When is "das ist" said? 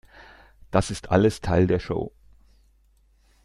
0.71-1.11